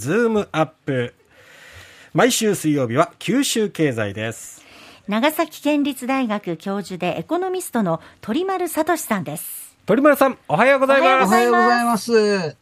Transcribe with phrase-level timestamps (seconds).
[0.00, 1.14] ズームアップ。
[2.14, 4.64] 毎週水曜日は九州経済です。
[5.08, 9.76] 長崎県立大学教授でエコノミストの鳥丸聡さんです。
[9.84, 11.30] 鳥丸さん、おはようございおはようごます。
[11.30, 12.56] ざいますおはようございます。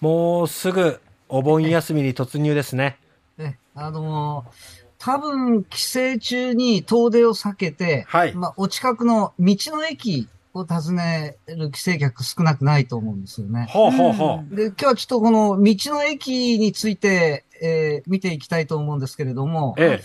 [0.00, 2.98] もうすぐお盆休みに突入ですね。
[3.36, 10.28] ね、あのー多分、帰省中に遠出を避けて、はいまあ、お近くの道の駅
[10.60, 13.66] を訪ねる帰省客少なくないと思うんですよね。
[13.70, 20.00] ほうほうほで、今日はちょっとこの道の駅について、えー見ていきたいと思うんですけれどもう。、え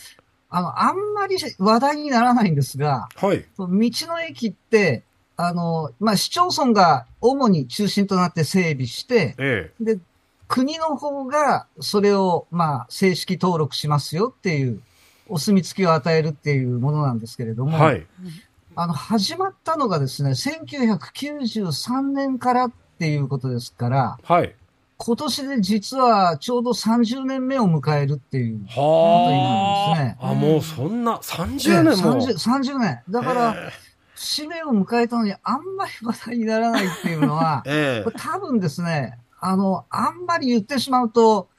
[0.55, 3.25] あの、あんまり話題にならないんですが、え。
[3.25, 3.45] はい。
[3.57, 5.03] 道の駅って、
[5.35, 9.97] あの、まあ、市町村が主に中心となって整備して、えで、
[10.47, 14.79] 国の方がそれを、まあ、正式登録しますよっていう、
[15.27, 17.79] お墨付きを与えるっていうものなんですけれども、え。
[17.79, 18.07] はい。
[18.75, 24.55] あの、始まったのがですね、1993年からっていうことですから、はい。
[24.97, 28.59] 今年で実はちょうど30年目を迎えるっていう。
[28.59, 30.31] ことになるんですねあ。
[30.31, 32.21] あ、もうそんな30年も。
[32.21, 33.01] 30, 30年。
[33.09, 33.55] だから、
[34.15, 41.49] 節目を迎えたのにあんまり話題にならないっていうのは、 え多分ですね、あの、あんまり言ってしまうと、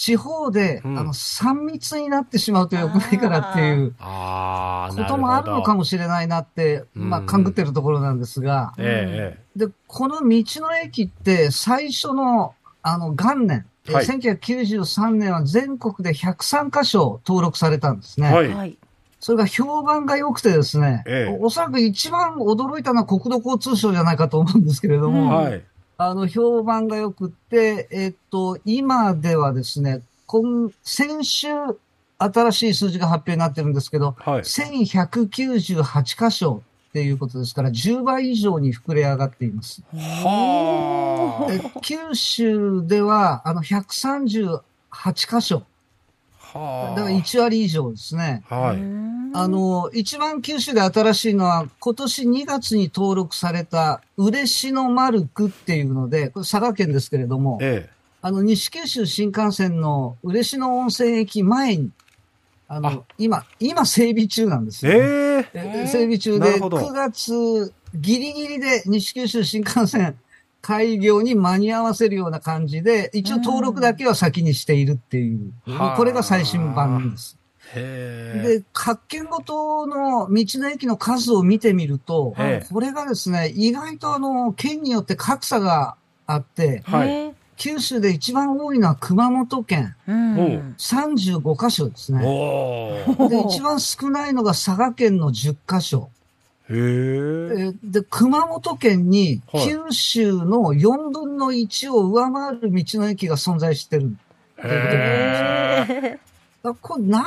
[0.00, 5.80] 地方で、うんあの、3密になってしまうと良くないからっていうこともあるのかも。
[5.80, 18.32] もしれないなって、まあ、うん勘ぐってるところなんですが、えええで、この道の駅って最初の、あの、元年、えーはい1993年は全国で103カ所登録されたんですね。
[18.32, 18.78] はいはい。
[19.20, 25.12] それが評判が良くてですね、ええおおそらく一番驚いたのは国土交通省じゃないかと思うんですけれどえ。
[25.12, 25.62] も、はい。
[26.02, 31.48] あの、評判が良くって、えっと、今ではですね、今、先週、
[32.16, 34.40] 新しい数字が発表になってるんですけど、はい。
[34.40, 39.82] 1198箇所っていうことですから、10倍以上に膨れ上がっています。
[39.92, 44.60] はで九州では、あの、138
[45.40, 45.64] 箇所。
[46.54, 46.58] あ。
[46.58, 46.94] はあ。
[46.96, 48.42] だから1割以上ですね。
[48.48, 49.19] はい。
[49.32, 57.90] あの、一番九州で新しいのは、今年2月に登録された、嬉野丸区っていうので、これ佐賀県ですけれども、ええ。
[58.22, 61.90] あの、西九州新幹線の嬉野温泉駅前に、
[62.68, 65.48] あの、あ今、今整備中なんですよ、ええ。
[65.54, 70.16] え整備中で、なるほど9月ギリギリで西九州新幹線
[70.62, 77.39] 開業に間に合わせるような感じで、一応登録だけは先にしているっていう、はあこれが最新版です。
[77.74, 87.32] で、各県ごとの道の駅の数を見てみると、ええこれがですね、意外とあの、県によって格差があって、はいい。
[87.56, 92.20] 九州で一番多いのは熊本県、うんおう35箇所ですね。
[93.28, 96.08] で、一番少ないのが佐賀県の10箇所。
[96.70, 97.68] へえ。
[97.68, 104.16] えで、熊本県にはい九州の4分の1を上回る道の駅が存在してる。
[104.56, 104.70] へえ。
[105.82, 106.18] だこれな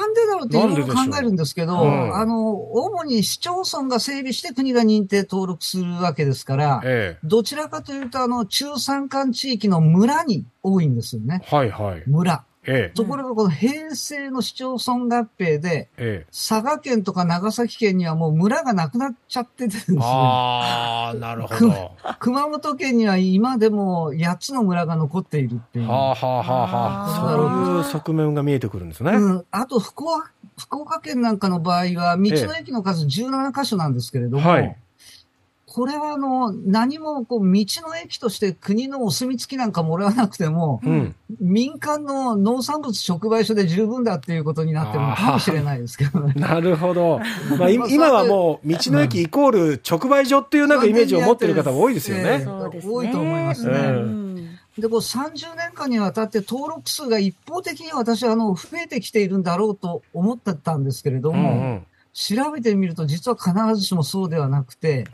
[0.06, 11.42] んでだろうっていろいろ考えるんですけど、うんあの、主に市町村が整備して国が認定登録するわけですから、えどちらかというと、あの、中山間地域の村に多いんですよね。
[11.52, 11.56] え。
[11.56, 12.04] はいはい。
[12.06, 12.44] 村。
[12.66, 12.96] ええ。
[12.96, 16.26] ところがこの平成の市町村合併で、ええ。
[16.32, 20.00] 佐賀県とか長崎県にはもう村がなくなっちゃっててですね。
[20.02, 21.70] ああ、なるほくど。
[21.70, 25.86] は熊本県には今でも8つの村が残っているっていう。
[25.90, 27.36] あはあはあはあ。
[27.38, 29.12] そういう側面が見えてくるんですね。
[29.12, 34.78] うん、あと福岡、福岡県なんかの場合は、道の駅の数17箇所なんですけれども、はい
[35.74, 41.16] これはあの、何もこう、道の駅として国のお墨付きなんかもらわなくても、うん。
[41.40, 46.36] 民間の農産物直売所で十分だっていうことになってるのかもしれないですけどね。
[46.36, 47.20] なるほど。
[47.58, 52.46] まあ、い今はもう、道の駅イコール直売所っていうなんかイメージを持ってる方も多いですよええね。
[52.46, 53.74] 多いと思いますね
[54.78, 61.88] で、こう30年間にわたって登録数が一方的に私はあの、増えてきているんだろうと思ってたんですけれどうも、んうん。
[62.14, 65.06] 調べてみると実は必ずしもそうではなくて。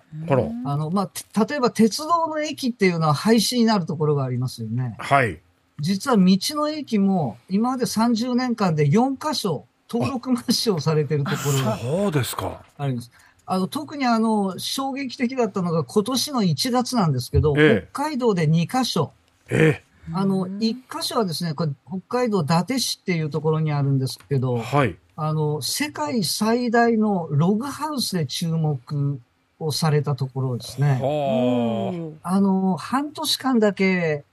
[0.65, 4.95] あの、まあ、て例えば鉄道の駅っていうのは廃止になるところがありますよね。
[4.99, 5.39] はい。
[5.79, 12.63] 実は道の駅も今まで30年間で4箇所登録抹消されてるところがそうですか。
[12.77, 13.12] あります。
[13.45, 19.12] あの、特にあの、衝撃的だったのが今年の1月なんですけど、ええ北海道で2箇所。
[19.50, 19.81] え
[20.13, 20.59] あの、1
[20.91, 24.39] 箇所はですね、これ北海道伊達市っていうところにあるんですけえ。
[24.39, 24.95] ど、はい。
[25.21, 29.19] あの、世界最大のログハウスで注目
[29.60, 30.98] をされたところですね。
[31.01, 34.24] はあの、半年間だけ、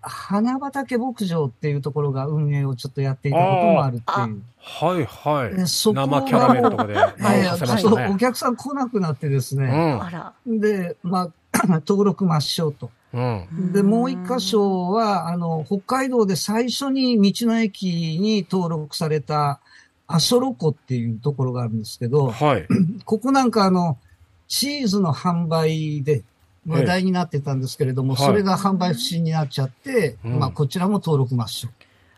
[0.00, 4.42] 花畑牧場っていうところが運営をちょっとやっていたこともあるっていう。
[4.80, 4.86] あ。
[4.86, 5.56] はいはい。
[5.56, 8.16] でそこが生キャラメルとかで はい、させまちょっとお。
[8.16, 9.66] 客さん来なくなってですうね。
[9.66, 10.02] ん。
[10.02, 10.32] あら。
[10.46, 11.30] で、まあ、
[11.86, 12.90] 登録抹消と。
[13.12, 13.72] うん。
[13.72, 19.60] で、もう一箇所は、あの、北海道で最初に道の駅に登録された、
[20.12, 22.66] 阿蘇ロ湖っていうところがあるんですけど、はい。
[23.04, 23.96] ここなんかあの、
[24.48, 26.24] チーズの販売で
[26.66, 31.72] 話題になってたんですけれども、はいそれが販売不振になっちゃって、うんまあこちらも登録抹消。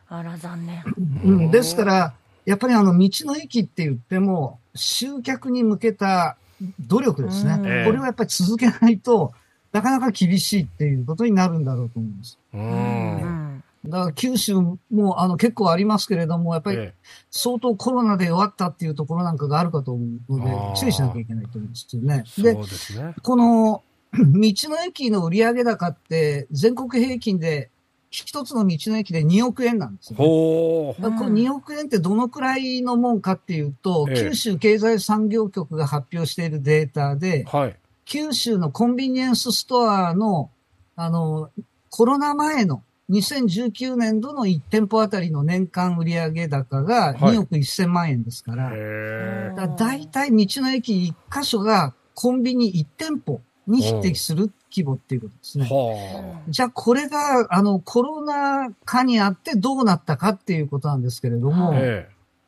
[0.09, 0.83] あら、残念。
[1.25, 2.15] うん、ですから、
[2.47, 6.37] やっぱりあの、道の駅って言っても、集客に向けた
[6.81, 7.56] 努力ですね。
[7.85, 9.33] これをやっぱり続けないと、
[9.73, 12.39] なかなか厳しいっていうことになるんだろうと思います。
[12.53, 12.59] う。
[12.59, 13.42] うんん。
[13.84, 16.94] だから九州もあの結構ありますけれども、やっぱりえ
[17.31, 20.44] 相当コロナで弱ったっていうところなんかがあるかと思うの
[20.75, 22.25] で、注意しなきゃいけないと思うんですよね。
[22.38, 23.14] えでね。
[23.23, 23.82] この
[24.12, 27.70] 道の駅の売上高って全国平均で
[28.11, 30.25] 一つの道の駅で2億円なんですよ、ね。
[30.25, 37.76] ほこの2億円ってどのくらいのもんかっていうと、ええ九州経済産業局が発表しているデータで、はい。
[38.05, 40.50] 九州のコンビニエンスストアの、
[40.94, 41.50] あの、
[41.88, 55.62] コロナ前の2019年度の1店舗あたりの年間売上高がはい2億1000万円ですから、へだだいたい道の駅1箇所がコンビニ1店舗に匹敵する規模っていうことですえ。
[55.62, 55.69] ね。
[55.69, 61.75] はじゃあこれが、あの、コロナ禍にあってどうなったかっていうことなんですけれども、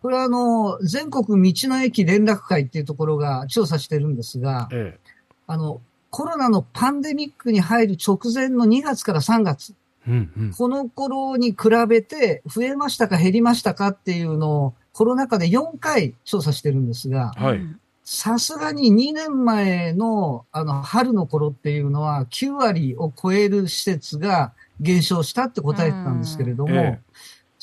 [0.02, 4.98] これはあの、全国道の駅連絡会っていうところが調査してるんですがえ。、え
[5.46, 5.80] あの、
[6.10, 9.74] コロナのパンデミックに入る直前の2月から3月、え。
[10.08, 10.52] うんうん。
[10.52, 11.56] この頃に比
[11.88, 17.60] べて増えましたか減りましたかっていうのをコロナ禍で4回調査してるんですが、はい
[18.06, 27.00] さすがに2年前のあの春の頃っていうのは9割を超える施設が減少したって答えてたんですけれども、え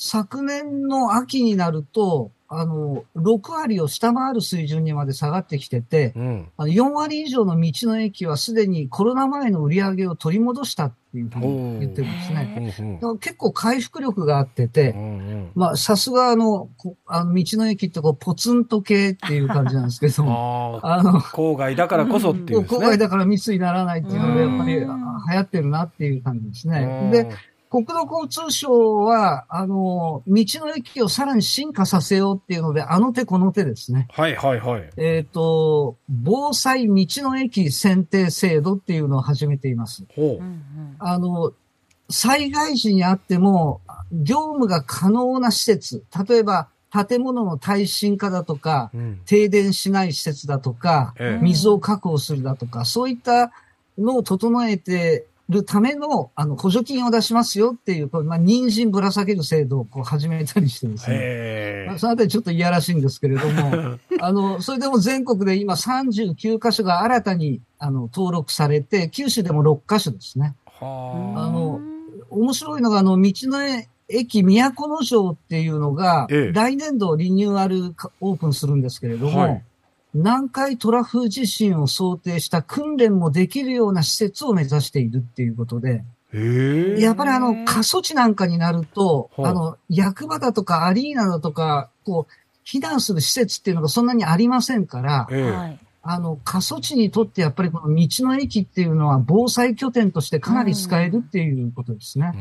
[0.03, 6.49] 昨年の秋になると、あの、6割を下回る水準にまで下がってきててえ。、うん。
[6.57, 12.99] あの4割以上の道の駅はすでにコロナ前の売り上げを取り戻したっていうふうに言ってるんですね。
[13.19, 15.03] 結構回復力があっててう、んう
[15.35, 15.51] ん。
[15.55, 22.67] まあさすがあの、こあの道の駅ってこうポツンと系っていう感じなんですけども、あの、郊外だからこそっていうね。
[22.67, 27.07] 郊外だから密にならないっていうので、うんやっぱりあ流行ってるなっていう感じですうね。
[27.09, 27.29] んで、、
[27.71, 34.09] 国土交通省は、あの、道の駅をさらに進化させようっていうので、あの手この手ですね。
[34.11, 34.89] はいはいはい。
[34.97, 40.03] えっ、と、防災道の駅選定制度っていうのを始めています。
[40.13, 40.43] ほう
[40.99, 41.53] あの、
[42.09, 43.79] 災害時にあっても、
[44.11, 46.67] 業務が可能な施設、例えば
[47.07, 48.97] 建物の耐震化だとか、う。
[48.97, 49.21] うん。
[49.25, 51.41] 停電しない施設だとか、ええ。
[51.41, 53.53] 水を確保するだとか、そういった
[53.97, 61.17] のを整えてるための、あの、補助金を出しますよっていう、まあ、人参ぶら下げる制度をこう始めたりしてですね。
[61.19, 70.55] へまあそのあたりちょっといやらしいんですけれども、 あの、それでも全国で今39カ所が新たに、あの、登録されて、九州でも6カ所ですね。
[70.79, 71.79] あの
[72.31, 73.59] 面白いのが、あの、道の
[74.07, 76.51] 駅都城っていうのが、ええ。
[76.53, 79.63] 来年度リニューアルかオープンするんですけれども、はい
[80.13, 86.03] 南海トラフ地震を想定した訓練もできるような施設を目指しているっていうことで。
[86.33, 92.33] やっぱりあの、過疎地なんかになると、あの、役場だとかアリーナだとか、こう、
[92.65, 95.27] 避難する施設っていうのがそんなにありませんから。
[96.03, 102.31] あの、過疎地にとってやっぱりこの道の駅っていうのは防災拠点としてかなり使えるっていうことですね。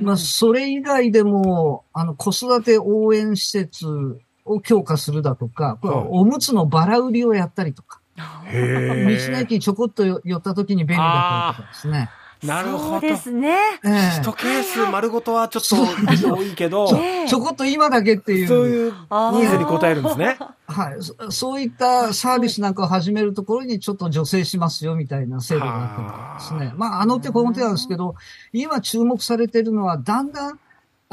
[0.00, 8.00] まあ、それ以外でも、あの、子育て応援施設を強化するだとか、これはいおむつのバラ売りをやったりとか。
[8.16, 12.10] 道の駅にちょこっと寄った時に便利だったりとかですね。
[12.44, 12.90] なるほど。
[12.90, 13.56] そうですね。
[13.84, 18.48] ええ一ケース丸ごとはちょっと多いけど、ちょこっと今だけっていう。
[18.48, 20.36] そういうニあーーズに応えるんですね。
[20.66, 21.30] はいそ。
[21.30, 26.72] そういったサービスなんかを始めるところにちょっと助成しますよみたいな制度があったりとかですね。
[26.76, 28.14] まあ、あの手この手なんですけど、
[28.52, 30.60] 今注目されているのは、だんだん、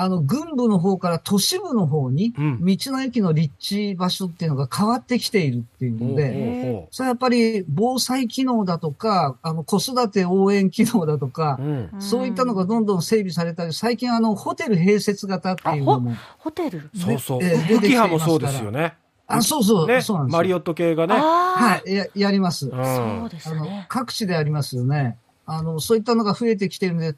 [0.01, 2.65] あの、軍部の方から都市部の方に、うん。
[2.65, 11.59] 道の駅の立地場所っていうのが変わってきているっていうので、それはやっぱり防災機能だとか、あの、子育て応援機能だとか。
[11.99, 16.89] そういったのがどんどん整備されたり、最近あの、ホテル併設型っていうのも、ホテル？
[16.95, 17.43] そうそう。
[17.43, 18.95] ええ出てきています浮き葉もそうですよね。
[19.27, 20.27] あ、そうそう、ねそうなん。
[20.27, 21.13] ですよマリオット系がね。
[21.15, 22.67] あはい、や、やります。
[22.67, 23.85] うんそうですあのね、。
[23.87, 25.17] 各地でありますよね。
[25.45, 27.13] あの、そういったのが増えてきてるんで、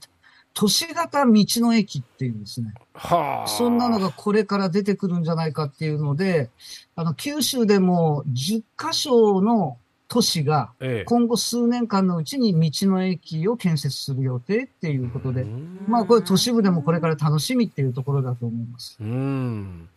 [0.53, 2.73] 都市型道の駅っていうんですね。
[2.93, 3.47] はあ。
[3.47, 6.49] そんなのがこれから出てくるんじゃないかっていうので、
[6.95, 11.05] あの、九州でも10カ所の都市がええ。
[11.05, 18.95] 今後数年間のうちに道の駅を建設する予定っていうことでう、んまあこれ都市部でもこれから楽しみっていうところだと思います。
[18.99, 19.89] うん。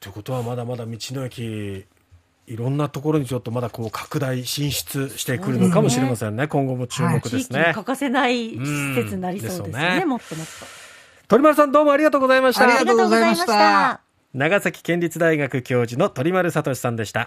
[0.00, 1.84] ということはまだまだ道の駅
[2.46, 6.46] いろんなところにちょっとまだこう拡大進出してくるのかもしれませんね。
[6.46, 7.60] 今後も注目地ですね。
[7.60, 9.72] 域に欠かせない施設になりそうですうんね。
[9.72, 10.52] ですよねもっともっと。
[11.28, 12.64] 鳥丸さんどうもありがとうございました。
[12.64, 14.00] ありがとうございましたありがとうございました。
[14.34, 17.22] 長崎県立大学教授の鳥丸聡さんでした。